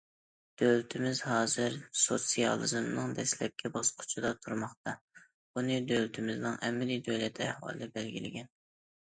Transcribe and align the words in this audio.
دۆلىتىمىز 0.59 1.19
ھازىر 1.31 1.75
سوتسىيالىزمنىڭ 2.03 3.13
دەسلەپكى 3.19 3.71
باسقۇچىدا 3.77 4.33
تۇرماقتا، 4.47 4.95
بۇنى 5.27 5.79
دۆلىتىمىزنىڭ 5.93 6.59
ئەمەلىي 6.71 7.05
دۆلەت 7.11 7.45
ئەھۋالى 7.51 7.93
بەلگىلىگەن. 8.01 8.53